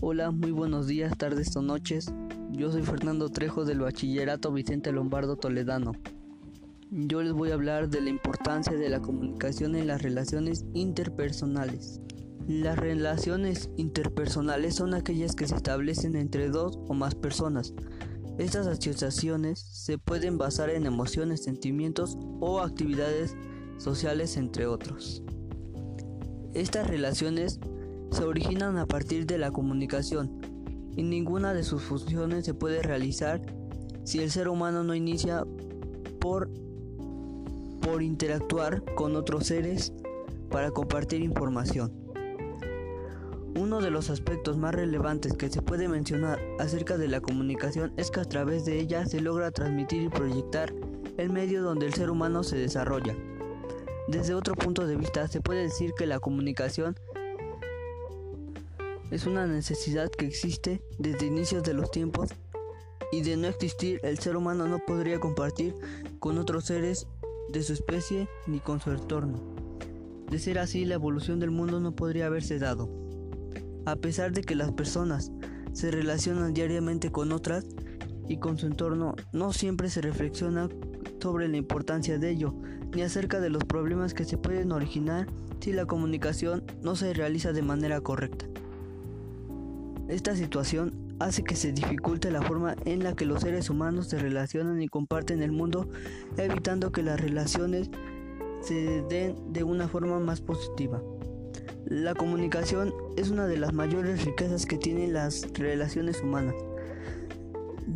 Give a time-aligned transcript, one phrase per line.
[0.00, 2.06] Hola, muy buenos días, tardes o noches.
[2.52, 5.90] Yo soy Fernando Trejo del Bachillerato Vicente Lombardo Toledano.
[6.92, 12.00] Yo les voy a hablar de la importancia de la comunicación en las relaciones interpersonales.
[12.46, 17.74] Las relaciones interpersonales son aquellas que se establecen entre dos o más personas.
[18.38, 23.36] Estas asociaciones se pueden basar en emociones, sentimientos o actividades
[23.78, 25.24] sociales entre otros.
[26.54, 27.58] Estas relaciones
[28.10, 30.40] se originan a partir de la comunicación
[30.96, 33.40] y ninguna de sus funciones se puede realizar
[34.04, 35.44] si el ser humano no inicia
[36.20, 36.50] por,
[37.80, 39.92] por interactuar con otros seres
[40.50, 41.92] para compartir información.
[43.54, 48.10] Uno de los aspectos más relevantes que se puede mencionar acerca de la comunicación es
[48.10, 50.72] que a través de ella se logra transmitir y proyectar
[51.16, 53.16] el medio donde el ser humano se desarrolla.
[54.06, 56.96] Desde otro punto de vista, se puede decir que la comunicación
[59.10, 62.30] es una necesidad que existe desde inicios de los tiempos
[63.10, 65.74] y de no existir el ser humano no podría compartir
[66.18, 67.06] con otros seres
[67.50, 69.40] de su especie ni con su entorno.
[70.30, 72.90] De ser así, la evolución del mundo no podría haberse dado.
[73.86, 75.32] A pesar de que las personas
[75.72, 77.64] se relacionan diariamente con otras
[78.28, 80.68] y con su entorno, no siempre se reflexiona
[81.18, 82.54] sobre la importancia de ello,
[82.94, 85.26] ni acerca de los problemas que se pueden originar
[85.60, 88.46] si la comunicación no se realiza de manera correcta.
[90.08, 94.18] Esta situación hace que se dificulte la forma en la que los seres humanos se
[94.18, 95.86] relacionan y comparten el mundo,
[96.38, 97.90] evitando que las relaciones
[98.62, 101.02] se den de una forma más positiva.
[101.84, 106.54] La comunicación es una de las mayores riquezas que tienen las relaciones humanas,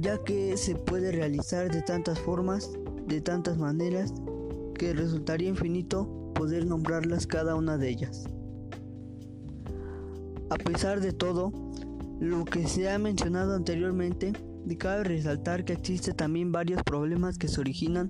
[0.00, 2.70] ya que se puede realizar de tantas formas,
[3.06, 4.12] de tantas maneras,
[4.74, 8.24] que resultaría infinito poder nombrarlas cada una de ellas.
[10.50, 11.50] A pesar de todo,
[12.22, 14.32] lo que se ha mencionado anteriormente,
[14.78, 18.06] cabe resaltar que existen también varios problemas que se originan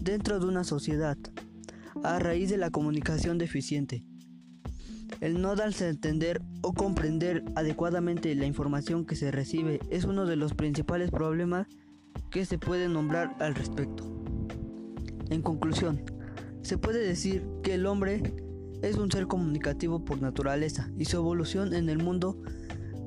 [0.00, 1.16] dentro de una sociedad
[2.02, 4.04] a raíz de la comunicación deficiente.
[5.20, 10.26] El no darse a entender o comprender adecuadamente la información que se recibe es uno
[10.26, 11.68] de los principales problemas
[12.32, 14.24] que se puede nombrar al respecto.
[15.30, 16.02] En conclusión,
[16.62, 18.34] se puede decir que el hombre
[18.82, 22.42] es un ser comunicativo por naturaleza y su evolución en el mundo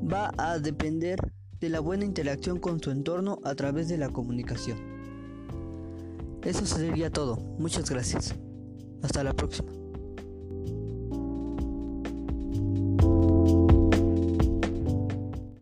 [0.02, 1.20] va a depender
[1.60, 4.78] de la buena interacción con su entorno a través de la comunicación.
[6.44, 7.38] Eso sería todo.
[7.58, 8.36] Muchas gracias.
[9.02, 9.85] Hasta la próxima.